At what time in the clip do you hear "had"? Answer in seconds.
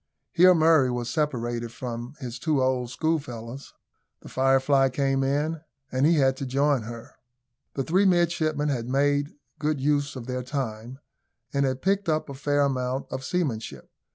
6.15-6.35, 8.69-8.89, 11.67-11.83